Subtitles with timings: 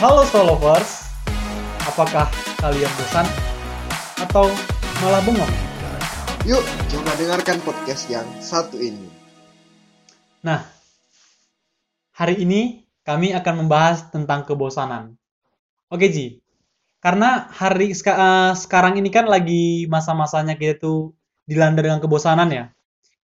[0.00, 1.12] Halo Stolovers,
[1.84, 2.24] apakah
[2.64, 3.28] kalian bosan
[4.16, 4.48] atau
[5.04, 5.52] malah bengong?
[6.48, 9.12] Yuk, coba dengarkan podcast yang satu ini.
[10.40, 10.64] Nah,
[12.16, 15.20] hari ini kami akan membahas tentang kebosanan.
[15.92, 16.40] Oke Ji,
[17.04, 21.12] karena hari eh, sekarang ini kan lagi masa-masanya kita tuh
[21.44, 22.72] dilanda dengan kebosanan ya.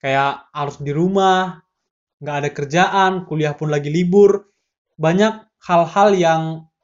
[0.03, 1.63] Kayak harus di rumah,
[2.19, 4.51] nggak ada kerjaan, kuliah pun lagi libur.
[4.99, 6.41] Banyak hal-hal yang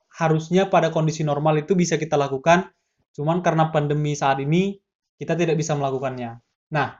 [0.09, 2.67] harusnya pada kondisi normal itu bisa kita lakukan,
[3.13, 4.81] cuman karena pandemi saat ini
[5.21, 6.41] kita tidak bisa melakukannya.
[6.73, 6.97] Nah,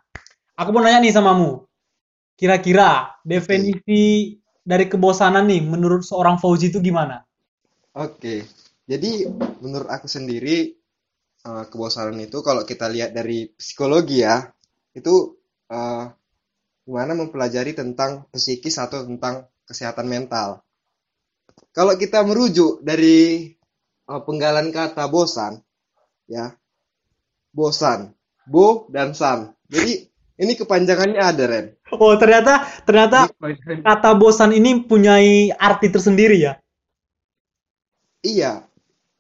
[0.54, 1.66] aku mau nanya nih samamu,
[2.38, 7.26] kira-kira definisi dari kebosanan nih menurut seorang Fauzi itu gimana?
[7.98, 8.46] Oke,
[8.86, 9.26] jadi
[9.60, 10.77] menurut aku sendiri
[11.44, 14.46] eh, kebosanan itu kalau kita lihat dari psikologi ya,
[14.94, 15.36] itu
[15.68, 16.05] eh,
[16.86, 20.62] gimana mempelajari tentang psikis atau tentang kesehatan mental.
[21.72, 23.50] Kalau kita merujuk dari
[24.08, 25.60] eh, penggalan kata bosan,
[26.27, 26.52] ya,
[27.55, 28.12] bosan,
[28.48, 29.55] bo dan san.
[29.72, 30.07] Jadi
[30.41, 31.66] ini kepanjangannya ada, Ren.
[31.91, 33.27] Oh, ternyata ternyata
[33.84, 36.54] kata bosan ini punyai arti tersendiri ya.
[38.22, 38.72] Iya,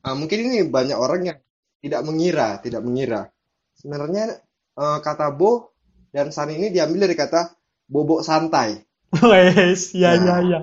[0.01, 1.37] Ah, mungkin ini banyak orang yang
[1.81, 3.29] tidak mengira, tidak mengira.
[3.77, 4.41] Sebenarnya
[4.77, 5.77] eh, kata bo
[6.09, 7.53] dan san ini diambil dari kata
[7.85, 8.81] bobok santai.
[9.21, 10.59] Wes, ya ya Nah, ya.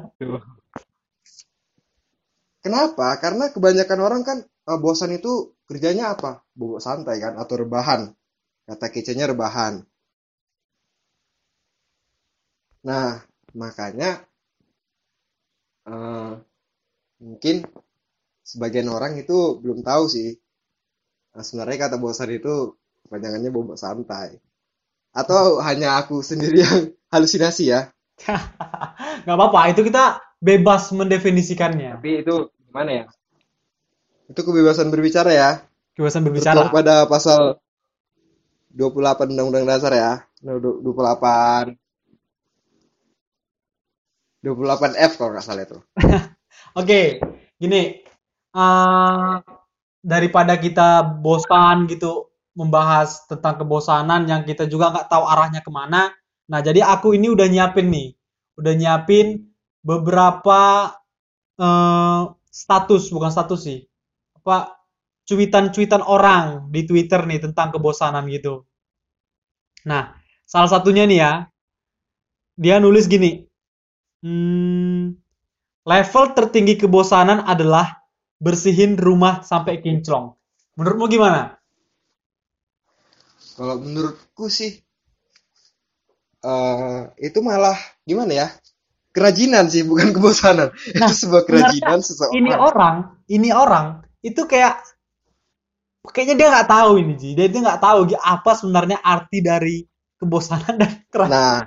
[2.68, 3.08] Kenapa?
[3.24, 5.32] Karena kebanyakan orang kan eh, bosan itu
[5.68, 6.30] kerjanya apa?
[6.58, 8.02] Bobok santai kan atau rebahan.
[8.68, 9.74] Kata kecenya rebahan.
[12.86, 13.22] Nah,
[13.60, 14.10] makanya
[15.92, 16.32] eh,
[17.24, 17.56] mungkin
[18.50, 20.30] sebagian orang itu belum tahu sih.
[21.34, 22.54] Nah, sebenarnya kata bosan itu
[23.06, 24.40] kepanjangannya bobok santai.
[25.14, 26.80] Atau hanya aku sendiri yang
[27.12, 27.80] halusinasi ya.
[29.24, 30.04] Nggak apa-apa, itu kita
[30.38, 31.98] bebas mendefinisikannya.
[32.00, 32.36] Tapi itu
[32.68, 33.04] gimana ya?
[34.30, 35.50] Itu kebebasan berbicara ya.
[35.94, 36.72] Kebebasan Tertuang berbicara.
[36.76, 37.40] pada pasal
[38.78, 40.12] 28 Undang-Undang Dasar ya.
[40.44, 41.64] No, du- 28
[44.44, 45.78] 28F kalau nggak salah itu.
[46.80, 47.20] Oke,
[47.58, 47.82] gini.
[48.58, 49.34] eh,
[50.02, 56.10] daripada kita bosan gitu membahas tentang kebosanan yang kita juga nggak tahu arahnya ke mana.
[56.50, 58.08] Nah, jadi aku ini udah nyiapin nih,
[58.58, 59.26] udah nyiapin
[59.84, 60.92] beberapa
[61.60, 62.22] eh,
[62.58, 63.78] status, bukan status sih,
[64.34, 64.74] apa
[65.22, 68.66] cuitan-cuitan orang di Twitter nih tentang kebosanan gitu.
[69.86, 71.32] Nah, salah satunya nih ya,
[72.58, 73.46] dia nulis gini,
[74.26, 75.14] hmm,
[75.86, 78.02] level tertinggi kebosanan adalah
[78.42, 80.34] bersihin rumah sampai kinclong.
[80.74, 81.58] Menurutmu gimana?
[83.54, 84.78] Kalau menurutku sih
[86.42, 88.48] eh, itu malah gimana ya?
[89.18, 90.70] Kerajinan sih, bukan kebosanan.
[90.94, 92.54] Nah, Itu sebuah kerajinan ini seseorang.
[92.62, 92.96] orang,
[93.26, 93.86] ini orang
[94.22, 94.78] itu kayak
[96.10, 97.28] kayaknya dia nggak tahu ini Ji.
[97.34, 99.82] Dia itu nggak tahu apa sebenarnya arti dari
[100.18, 101.30] kebosanan dan keras.
[101.30, 101.58] Nah,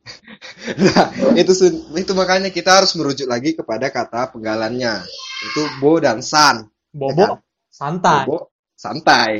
[0.90, 1.06] nah
[1.38, 1.52] itu
[1.94, 5.06] itu makanya kita harus merujuk lagi kepada kata penggalannya.
[5.50, 7.30] Itu bo dan san, ya Bobo kan?
[7.70, 8.24] santai.
[8.26, 8.38] Bobo
[8.76, 9.32] santai.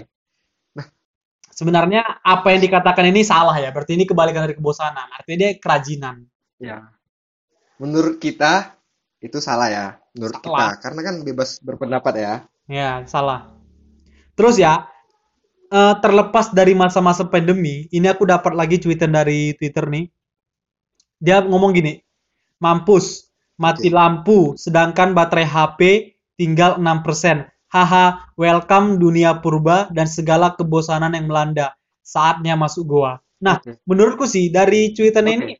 [1.60, 3.68] Sebenarnya apa yang dikatakan ini salah ya.
[3.68, 5.12] Berarti ini kebalikan dari kebosanan.
[5.12, 6.24] Artinya dia kerajinan.
[6.56, 6.88] Ya.
[7.80, 8.76] Menurut kita
[9.24, 10.52] itu salah ya, menurut kita.
[10.52, 10.72] Salah.
[10.84, 12.34] Karena kan bebas berpendapat ya.
[12.68, 13.56] Ya, salah.
[14.36, 14.84] Terus ya,
[15.72, 20.12] eh, terlepas dari masa-masa pandemi, ini aku dapat lagi cuitan dari Twitter nih.
[21.20, 22.00] Dia ngomong gini,
[22.60, 23.96] mampus, mati Oke.
[23.96, 25.80] lampu, sedangkan baterai HP
[26.36, 27.48] tinggal 6%.
[27.70, 31.76] Haha, welcome dunia purba dan segala kebosanan yang melanda.
[32.04, 33.20] Saatnya masuk goa.
[33.40, 33.80] Nah, Oke.
[33.88, 35.32] menurutku sih dari cuitan Oke.
[35.32, 35.54] ini,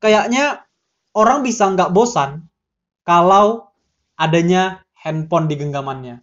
[0.00, 0.64] kayaknya
[1.16, 2.48] orang bisa nggak bosan
[3.04, 3.68] kalau
[4.16, 6.22] adanya handphone di genggamannya.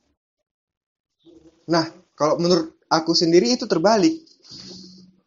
[1.70, 1.86] Nah,
[2.18, 4.26] kalau menurut aku sendiri itu terbalik.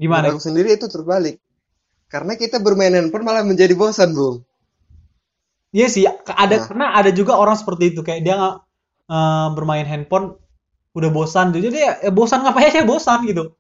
[0.01, 0.33] Gimana?
[0.33, 1.39] Menurut aku sendiri itu terbalik.
[2.11, 4.45] Karena kita bermain handphone malah menjadi bosan, Bung.
[5.73, 6.65] Iya sih, ada Nah.
[6.69, 8.57] karena ada juga orang seperti itu kayak dia nggak
[9.09, 10.37] eh, bermain handphone
[10.93, 11.57] udah bosan.
[11.57, 13.57] Jadi ya, ya bosan ngapain ya bosan gitu.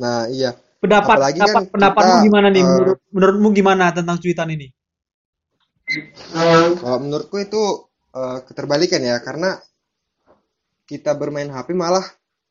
[0.00, 0.56] Nah, iya.
[0.84, 2.64] Pendapat Apalagi pendapat kan pendapatmu kita, gimana nih?
[2.64, 4.68] eh, Menurut menurutmu gimana tentang cuitan ini?
[6.80, 7.62] Kalau menurutku itu
[8.20, 9.50] eh, keterbalikan ya, karena
[10.90, 12.04] kita bermain HP malah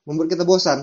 [0.06, 0.80] membuat kita bosan.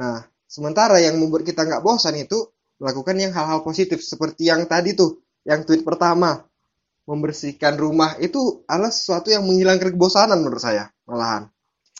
[0.00, 0.18] Nah,
[0.54, 2.38] sementara yang membuat kita nggak bosan itu
[2.82, 5.10] melakukan yang hal-hal positif seperti yang tadi tuh,
[5.48, 6.30] yang tweet pertama,
[7.10, 8.40] membersihkan rumah itu
[8.72, 11.42] adalah sesuatu yang menghilangkan kebosanan menurut saya, malahan.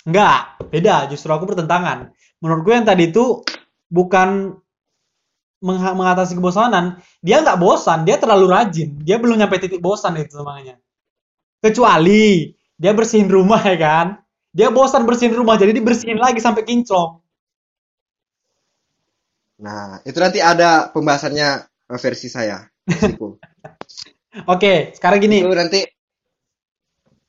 [0.08, 0.96] Enggak, beda.
[1.12, 2.12] Justru aku bertentangan.
[2.40, 3.24] Menurutku yang tadi itu
[3.90, 4.58] bukan
[5.64, 7.00] mengatasi kebosanan.
[7.24, 9.00] Dia nggak bosan, dia terlalu rajin.
[9.00, 10.76] Dia belum nyampe titik bosan itu makanya.
[11.64, 14.06] Kecuali dia bersihin rumah ya kan.
[14.54, 17.18] Dia bosan bersihin rumah jadi dibersihin lagi sampai kinclong.
[19.64, 22.60] Nah, itu nanti ada pembahasannya eh, versi saya.
[24.52, 25.42] Oke, sekarang gini.
[25.42, 25.80] Itu nanti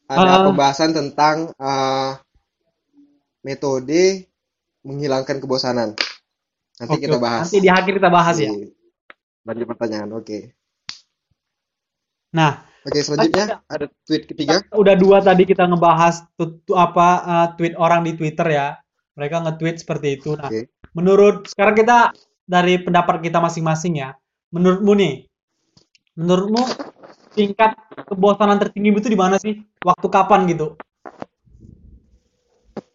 [0.05, 0.43] ada Eh.
[0.45, 2.11] pembahasan tentang eh,
[3.45, 4.25] metode
[4.85, 5.97] menghilangkan kebosanan.
[6.75, 8.51] Nanti Oke, kita bahas Nanti di akhir kita bahas ya.
[9.45, 10.09] lanjut pertanyaan.
[10.11, 10.51] Oke.
[12.35, 14.59] Nah, Oke, selanjutnya ada tweet ketiga.
[14.75, 18.67] udah dua tadi kita ngebahas tu- tu- apa eh, tweet orang di Twitter ya.
[19.15, 20.35] Mereka nge-tweet seperti itu.
[20.35, 20.67] Nah, Oke.
[20.91, 22.11] menurut sekarang kita
[22.43, 24.11] dari pendapat kita masing-masing ya.
[24.51, 25.13] Menurutmu nih,
[26.19, 26.61] menurutmu
[27.31, 29.63] tingkat kebosanan tertinggi itu di mana sih?
[29.79, 30.75] Waktu kapan gitu?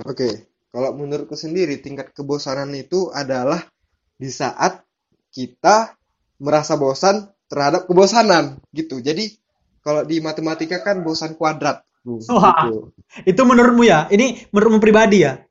[0.04, 3.66] Oke, kalau menurutku sendiri tingkat kebosanan itu adalah
[4.14, 4.86] di saat
[5.34, 5.98] kita
[6.38, 9.02] merasa bosan terhadap kebosanan gitu.
[9.02, 9.34] Jadi
[9.82, 11.82] kalau di matematika kan bosan kuadrat.
[12.00, 12.70] Bu, Wah.
[12.70, 12.94] gitu.
[13.26, 14.08] Itu menurutmu ya?
[14.08, 15.42] Ini menurutmu pribadi ya?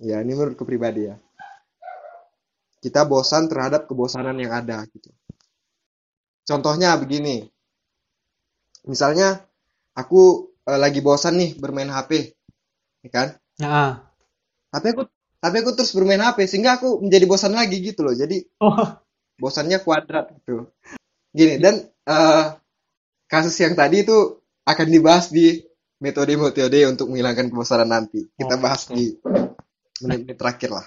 [0.00, 1.18] Ya, ini menurutku pribadi ya.
[2.82, 5.10] Kita bosan terhadap kebosanan yang ada gitu.
[6.46, 7.46] Contohnya begini.
[8.86, 9.42] Misalnya
[9.94, 12.34] aku eh, lagi bosan nih bermain HP,
[13.06, 13.28] ya kan?
[13.62, 14.02] Nah,
[14.72, 15.02] Tapi aku
[15.42, 18.14] tapi aku terus bermain HP sehingga aku menjadi bosan lagi gitu loh.
[18.14, 18.98] Jadi oh,
[19.38, 20.70] bosannya kuadrat gitu.
[21.34, 22.44] Gini dan eh,
[23.30, 25.62] kasus yang tadi itu akan dibahas di
[26.02, 28.26] metode-metode untuk menghilangkan kebosanan nanti.
[28.34, 29.14] Kita bahas di
[30.02, 30.86] menit-menit terakhir lah.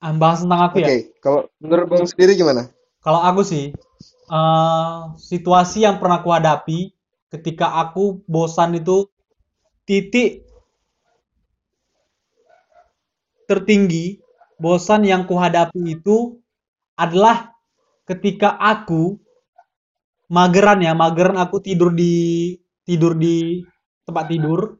[0.00, 0.96] ah, bahas tentang aku Oke, ya.
[1.20, 2.68] kalau menurut Bang sendiri gimana?
[3.04, 3.72] Kalau aku sih,
[4.28, 6.92] eh, situasi yang pernah aku hadapi
[7.32, 9.08] ketika aku bosan itu
[9.84, 10.45] titik
[13.46, 14.20] tertinggi
[14.60, 16.38] bosan yang kuhadapi itu
[16.96, 17.52] adalah
[18.06, 19.18] ketika aku
[20.30, 22.54] mageran ya, mageran aku tidur di
[22.86, 23.62] tidur di
[24.06, 24.78] tempat tidur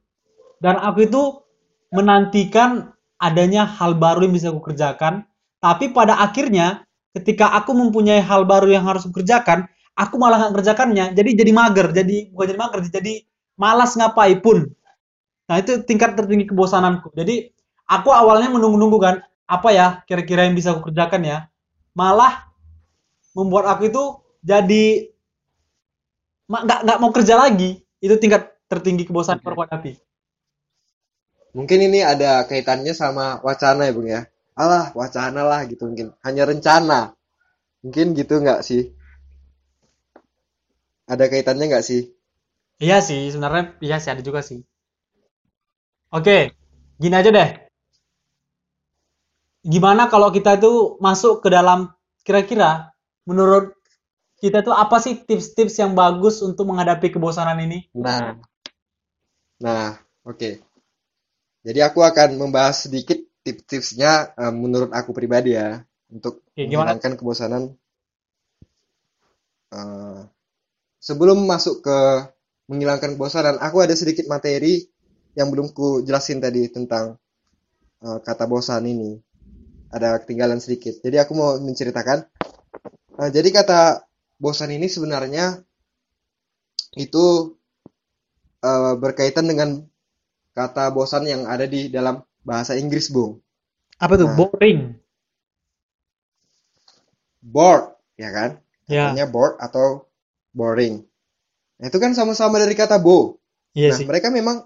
[0.63, 1.23] dan aku itu
[1.91, 5.25] menantikan adanya hal baru yang bisa aku kerjakan.
[5.61, 6.85] Tapi pada akhirnya
[7.17, 9.67] ketika aku mempunyai hal baru yang harus kerjakan,
[9.97, 11.17] aku malah nggak kerjakannya.
[11.17, 13.15] Jadi jadi mager, jadi bukan jadi mager, jadi
[13.57, 14.69] malas ngapain pun.
[15.47, 17.15] Nah, itu tingkat tertinggi kebosananku.
[17.17, 17.56] Jadi
[17.87, 19.17] aku awalnya menunggu-nunggu kan,
[19.47, 21.39] apa ya kira-kira yang bisa aku kerjakan ya.
[21.97, 22.51] Malah
[23.33, 24.03] membuat aku itu
[24.43, 25.11] jadi
[26.51, 27.81] nggak nggak mau kerja lagi.
[28.03, 29.97] Itu tingkat tertinggi kebosanan aku hadapi.
[31.57, 34.29] Mungkin ini ada kaitannya sama wacana ya, Bung ya.
[34.53, 36.13] Alah, wacana lah gitu mungkin.
[36.21, 37.17] Hanya rencana.
[37.81, 38.93] Mungkin gitu nggak sih?
[41.09, 42.13] Ada kaitannya nggak sih?
[42.77, 44.61] Iya sih, sebenarnya iya sih ada juga sih.
[46.13, 46.53] Oke,
[47.01, 47.66] gini aja deh.
[49.67, 51.91] Gimana kalau kita itu masuk ke dalam
[52.23, 52.95] kira-kira
[53.27, 53.75] menurut
[54.39, 57.91] kita tuh apa sih tips-tips yang bagus untuk menghadapi kebosanan ini?
[57.99, 58.39] Nah,
[59.59, 60.63] nah, oke.
[61.67, 65.83] Jadi aku akan membahas sedikit tips-tipsnya eh, menurut aku pribadi ya
[66.15, 66.95] untuk gimana?
[66.95, 67.63] menghilangkan kebosanan.
[69.75, 70.21] Eh,
[71.03, 71.99] sebelum masuk ke
[72.71, 74.87] menghilangkan kebosanan, aku ada sedikit materi
[75.35, 77.19] yang belum ku jelasin tadi tentang
[78.05, 79.26] eh, kata bosan ini.
[79.91, 80.99] Ada ketinggalan sedikit.
[81.01, 82.27] Jadi aku mau menceritakan.
[83.23, 84.05] Eh, jadi kata
[84.37, 85.63] bosan ini sebenarnya
[86.97, 87.57] itu
[88.61, 89.81] eh, berkaitan dengan
[90.57, 93.41] kata bosan yang ada di dalam bahasa Inggris, Bung.
[94.01, 94.29] Apa tuh?
[94.29, 94.37] Nah.
[94.37, 94.81] Boring.
[97.47, 98.51] Bored, ya kan?
[98.87, 100.11] Ya, Katanya bored atau
[100.51, 101.03] boring.
[101.79, 103.39] Nah, itu kan sama-sama dari kata bo.
[103.77, 104.07] iya Nah, sih.
[104.09, 104.65] mereka memang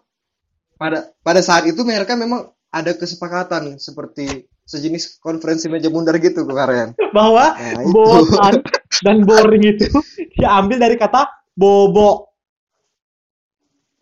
[0.81, 6.95] pada pada saat itu mereka memang ada kesepakatan seperti sejenis konferensi meja bundar gitu kemarin.
[7.11, 7.91] Bahwa Nah, itu.
[7.91, 8.55] bosan
[9.05, 9.91] dan boring itu
[10.39, 11.27] diambil dari kata
[11.59, 12.31] bobo.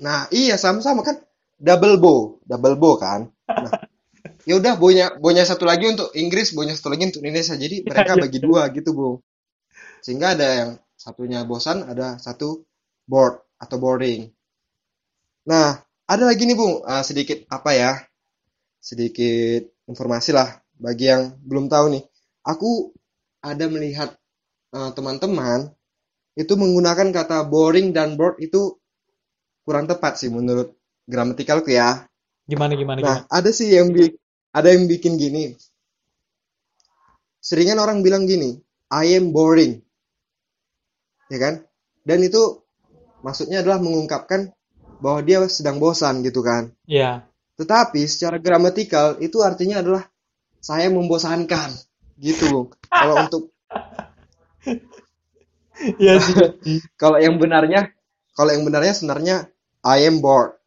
[0.04, 1.16] Nah, iya sama-sama kan
[1.56, 3.32] double bow, double bow kan.
[3.48, 3.72] Nah,
[4.48, 7.56] ya udah bonya bonya satu lagi untuk Inggris, bonya satu lagi untuk Indonesia.
[7.56, 8.22] Jadi mereka iya.
[8.28, 9.18] bagi dua gitu, Bu.
[10.04, 12.68] Sehingga ada yang satunya bosan, ada satu
[13.08, 14.28] bored atau boring.
[15.48, 17.92] Nah, ada lagi nih, Bung, eh, sedikit apa ya?
[18.78, 22.04] Sedikit informasi lah bagi yang belum tahu nih.
[22.52, 22.70] Aku
[23.50, 24.10] ada melihat
[24.76, 25.60] eh, teman-teman
[26.42, 28.62] itu menggunakan kata boring dan bored itu
[29.66, 30.68] kurang tepat sih menurut
[31.12, 31.90] gramatikalku ya.
[32.50, 33.28] Gimana gimana Nah, gimana?
[33.38, 34.14] ada sih yang bi-
[34.58, 35.44] ada yang bikin gini.
[37.48, 38.50] Seringan orang bilang gini,
[38.94, 39.72] I am boring.
[41.32, 41.54] Ya kan?
[42.08, 42.42] Dan itu
[43.26, 44.40] maksudnya adalah mengungkapkan
[45.02, 46.64] bahwa dia sedang bosan gitu kan.
[46.86, 47.30] Iya.
[47.58, 50.06] Tetapi secara gramatikal itu artinya adalah
[50.62, 51.74] saya membosankan
[52.22, 52.68] gitu, Bung.
[52.86, 53.42] Kalau untuk
[55.78, 56.82] Iya sih.
[57.02, 57.94] kalau yang benarnya
[58.34, 59.36] kalau yang benarnya sebenarnya
[59.82, 60.58] I am bored.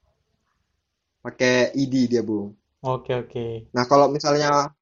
[1.21, 2.57] Pakai ed dia, Bung.
[2.81, 3.69] Oke, oke.
[3.77, 4.73] Nah, kalau misalnya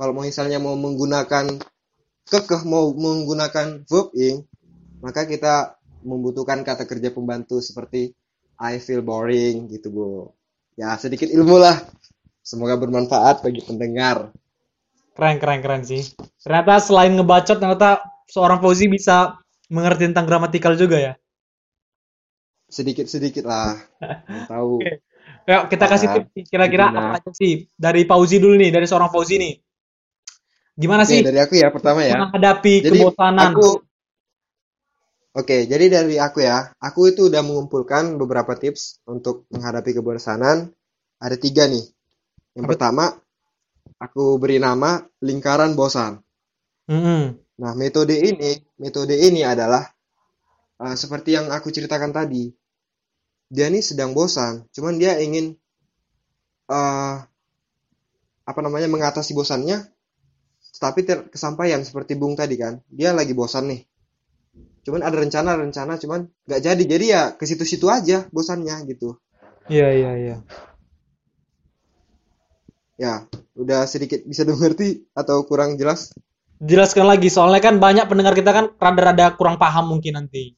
[0.00, 1.60] kalau mau misalnya mau menggunakan
[2.26, 4.48] kekeh mau menggunakan verb ing,
[5.04, 8.16] maka kita membutuhkan kata kerja pembantu seperti
[8.56, 10.35] I feel boring gitu, Bu.
[10.76, 11.88] Ya, sedikit ilmu lah.
[12.44, 14.30] Semoga bermanfaat bagi pendengar.
[15.16, 16.12] Keren, keren, keren sih.
[16.44, 19.40] Ternyata selain ngebacot, ternyata seorang Fauzi bisa
[19.72, 21.12] mengerti tentang gramatikal juga ya.
[22.68, 23.80] Sedikit-sedikit lah.
[24.28, 24.72] Mau tahu.
[24.84, 25.00] Oke.
[25.46, 26.50] Yuk, kita kasih tips.
[26.50, 29.54] Kira-kira apa aja sih dari Fauzi dulu nih, dari seorang Fauzi nih.
[30.76, 32.20] Gimana Oke, sih dari aku ya pertama ya.
[32.20, 33.56] menghadapi Jadi kebosanan?
[33.56, 33.66] aku
[35.36, 40.72] Oke, jadi dari aku ya, aku itu udah mengumpulkan beberapa tips untuk menghadapi kebosanan.
[41.20, 41.84] Ada tiga nih.
[42.56, 43.04] Yang Apa- pertama,
[44.00, 44.90] aku beri nama
[45.20, 46.12] lingkaran bosan.
[46.88, 47.22] Mm-mm.
[47.62, 49.82] Nah, metode ini, metode ini adalah
[50.80, 52.48] uh, seperti yang aku ceritakan tadi.
[53.54, 55.54] Dia nih sedang bosan, cuman dia ingin
[56.68, 57.16] uh,
[58.46, 59.78] apa namanya mengatasi bosannya,
[60.82, 62.80] tapi ter- kesampaian seperti Bung tadi kan.
[62.98, 63.80] Dia lagi bosan nih.
[64.86, 66.84] Cuman ada rencana-rencana, cuman nggak jadi.
[66.86, 69.18] Jadi ya ke situ-situ aja bosannya gitu.
[69.66, 70.36] Iya, iya, iya.
[72.94, 73.26] Ya,
[73.58, 76.14] udah sedikit bisa dimengerti atau kurang jelas?
[76.62, 80.54] Jelaskan lagi, soalnya kan banyak pendengar kita kan rada-rada kurang paham mungkin nanti.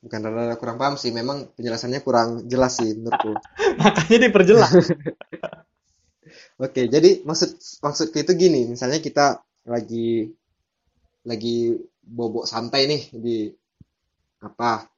[0.00, 3.36] Bukan rada kurang paham sih, memang penjelasannya kurang jelas sih menurutku.
[3.84, 4.72] Makanya diperjelas.
[6.64, 10.32] Oke, jadi maksud maksudku itu gini, misalnya kita lagi
[11.28, 11.76] lagi
[12.08, 13.36] bobok santai nih di
[14.40, 14.88] apa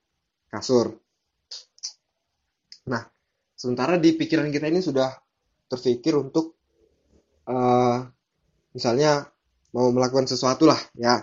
[0.47, 0.95] kasur.
[2.87, 3.03] Nah,
[3.59, 5.11] sementara di pikiran kita ini sudah
[5.67, 6.55] terpikir untuk
[7.51, 7.99] eh,
[8.75, 9.27] misalnya
[9.75, 11.23] mau melakukan sesuatu lah ya,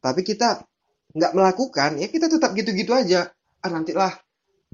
[0.00, 0.64] tapi kita
[1.12, 3.28] nggak melakukan, ya kita tetap gitu-gitu aja.
[3.62, 4.12] Ah nantilah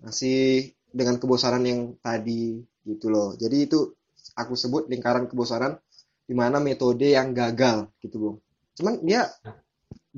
[0.01, 3.35] masih dengan kebosanan yang tadi gitu loh.
[3.37, 3.93] Jadi itu
[4.39, 5.77] aku sebut lingkaran kebosanan
[6.25, 8.37] di mana metode yang gagal gitu, Bung.
[8.79, 9.27] Cuman dia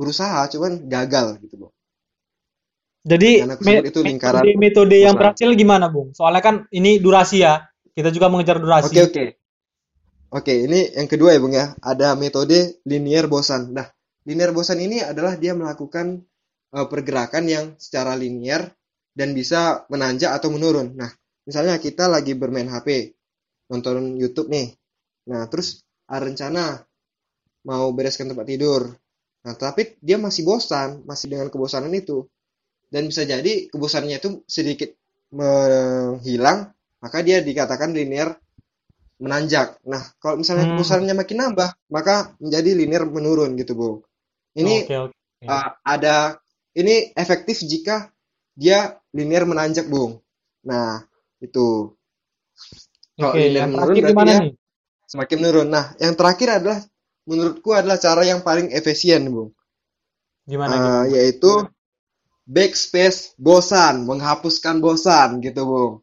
[0.01, 1.75] berusaha, cuman gagal gitu, Bung.
[3.11, 3.31] Jadi
[3.65, 6.13] me- itu lingkaran metode, metode yang berhasil gimana, Bung?
[6.17, 7.65] Soalnya kan ini durasi ya.
[7.97, 9.01] Kita juga mengejar durasi.
[9.01, 9.25] Oke, oke.
[10.31, 11.67] Oke, ini yang kedua ya, Bung ya.
[11.83, 13.75] Ada metode linear bosan.
[13.75, 13.87] Nah,
[14.29, 16.23] linear bosan ini adalah dia melakukan
[16.77, 18.71] eh, pergerakan yang secara linear
[19.19, 20.95] dan bisa menanjak atau menurun.
[20.95, 21.11] Nah,
[21.47, 22.89] misalnya kita lagi bermain HP,
[23.71, 24.71] nonton YouTube nih.
[25.31, 26.65] Nah, terus ada rencana
[27.69, 28.83] mau bereskan tempat tidur.
[29.47, 32.29] Nah, tapi dia masih bosan, masih dengan kebosanan itu.
[32.93, 34.91] Dan bisa jadi kebosanannya itu sedikit
[35.35, 36.71] menghilang,
[37.03, 38.37] maka dia dikatakan linear
[39.21, 39.77] menanjak.
[39.85, 40.71] Nah, kalau misalnya Hmm.
[40.71, 43.91] kebosanannya makin nambah, maka menjadi linear menurun gitu, Bu.
[44.57, 45.15] Ini Oke, oke.
[45.51, 46.41] uh, ada
[46.77, 48.11] ini efektif jika
[48.57, 50.21] dia linear menanjak, Bung.
[50.67, 51.03] Nah,
[51.43, 51.95] itu.
[53.21, 54.53] Kalau Oke, linear menurun berarti dia nih?
[55.13, 55.69] semakin menurun.
[55.77, 56.79] Nah, yang terakhir adalah
[57.29, 59.51] menurutku adalah cara yang paling efisien, Bung.
[60.47, 61.09] Gimana, Uh, gimana?
[61.15, 61.53] yaitu
[62.57, 65.95] backspace bosan, menghapuskan bosan gitu, Bung.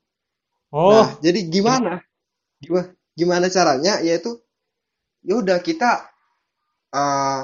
[0.71, 2.01] Oh, Nah, jadi gimana?
[2.63, 2.87] Gimana
[3.19, 3.93] gimana caranya?
[4.07, 4.31] Yaitu
[5.27, 5.91] ya udah kita
[6.95, 7.41] eh,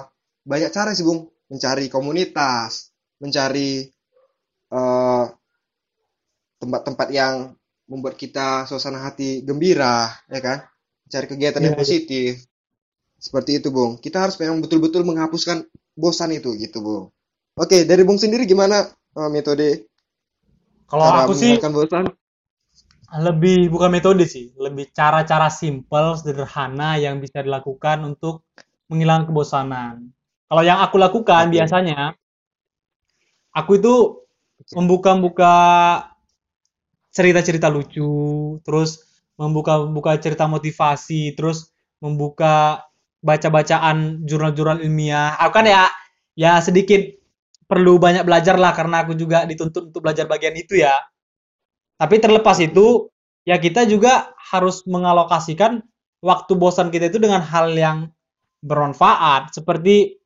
[0.51, 1.21] banyak cara sih, Bung.
[1.51, 3.87] Mencari komunitas, mencari
[4.79, 5.25] eh,
[6.61, 7.35] tempat-tempat yang
[7.91, 10.57] membuat kita suasana hati gembira, ya kan?
[11.11, 11.81] Cari kegiatan yang Iya, iya.
[11.81, 12.31] positif.
[13.23, 13.95] Seperti itu, Bung.
[14.03, 15.63] Kita harus memang betul-betul menghapuskan
[15.95, 17.05] bosan itu gitu, Bung.
[17.55, 19.87] Oke, dari Bung sendiri gimana eh, metode
[20.93, 22.05] kalau aku sih bosan?
[23.13, 28.41] lebih bukan metode sih, lebih cara-cara simple, sederhana yang bisa dilakukan untuk
[28.89, 30.09] menghilangkan kebosanan.
[30.49, 31.53] Kalau yang aku lakukan Oke.
[31.53, 32.17] biasanya,
[33.53, 34.25] aku itu
[34.73, 35.55] membuka-buka
[37.13, 39.05] cerita-cerita lucu, terus
[39.37, 41.69] membuka-buka cerita motivasi, terus
[42.01, 42.81] membuka
[43.23, 45.39] baca-bacaan jurnal-jurnal ilmiah.
[45.39, 45.87] Aku kan ya
[46.35, 46.99] ya sedikit
[47.65, 50.93] perlu banyak belajar lah karena aku juga dituntut untuk belajar bagian itu ya.
[51.97, 53.07] Tapi terlepas itu,
[53.47, 55.79] ya kita juga harus mengalokasikan
[56.19, 58.11] waktu bosan kita itu dengan hal yang
[58.59, 59.55] bermanfaat.
[59.55, 60.19] Seperti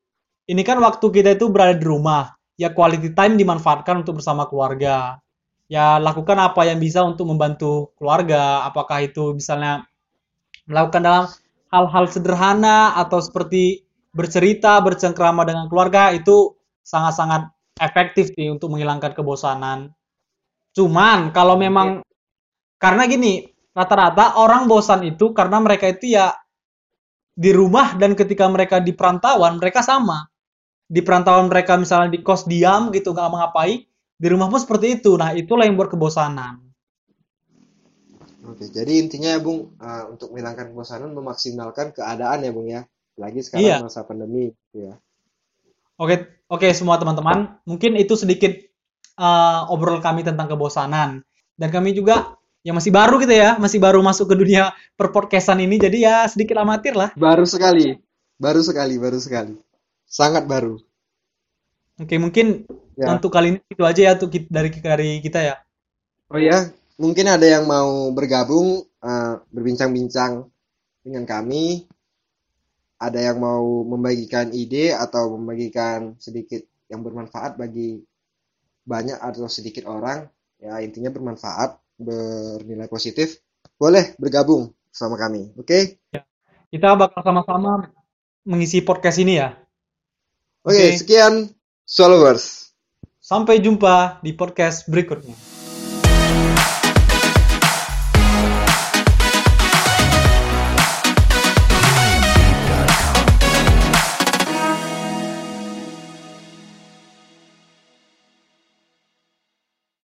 [0.50, 5.22] ini kan waktu kita itu berada di rumah, ya quality time dimanfaatkan untuk bersama keluarga.
[5.68, 9.84] Ya lakukan apa yang bisa untuk membantu keluarga, apakah itu misalnya
[10.68, 11.24] melakukan dalam
[11.72, 19.94] hal-hal sederhana atau seperti bercerita, bercengkrama dengan keluarga itu sangat-sangat efektif sih untuk menghilangkan kebosanan.
[20.74, 22.02] Cuman kalau memang
[22.78, 26.34] karena gini, rata-rata orang bosan itu karena mereka itu ya
[27.38, 30.26] di rumah dan ketika mereka di perantauan mereka sama.
[30.88, 33.84] Di perantauan mereka misalnya di kos diam gitu nggak ngapain,
[34.18, 35.20] di rumah pun seperti itu.
[35.20, 36.67] Nah, itulah yang buat kebosanan.
[38.48, 42.88] Oke, jadi intinya ya Bung, uh, untuk menghilangkan kebosanan memaksimalkan keadaan ya Bung ya.
[43.20, 43.78] Lagi sekarang Iya.
[43.84, 44.96] masa pandemi gitu ya.
[46.00, 46.16] Oke,
[46.48, 48.54] oke semua teman-teman, mungkin itu sedikit
[49.18, 51.26] uh, obrolan kami tentang kebosanan.
[51.58, 55.76] Dan kami juga yang masih baru gitu ya, masih baru masuk ke dunia perpodcastan ini,
[55.82, 57.12] jadi ya sedikit amatir lah.
[57.18, 57.98] Baru sekali.
[58.38, 59.58] Baru sekali, baru sekali.
[60.06, 60.78] Sangat baru.
[61.98, 63.14] Oke, mungkin Ya.
[63.14, 65.56] untuk kali ini itu aja ya tuh ki- dari dari kita ya.
[66.30, 70.50] Oh ya, mungkin ada yang mau bergabung, uh, berbincang-bincang
[71.06, 71.86] dengan kami.
[72.98, 78.02] Ada yang mau membagikan ide atau membagikan sedikit yang bermanfaat bagi
[78.82, 80.26] banyak atau sedikit orang.
[80.58, 83.38] Ya, intinya bermanfaat, bernilai positif.
[83.78, 86.02] Boleh bergabung sama kami, oke?
[86.74, 87.94] Kita bakal sama-sama
[88.42, 89.54] mengisi podcast ini ya.
[90.66, 90.98] Oke, Oke.
[90.98, 91.54] sekian
[91.86, 92.74] followers.
[93.22, 95.47] Sampai jumpa di podcast berikutnya.